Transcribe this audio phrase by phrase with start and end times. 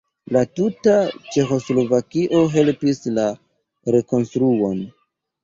[0.35, 0.95] La tuta
[1.35, 3.27] Ĉeĥoslovakio helpis la
[3.99, 4.83] rekonstruon.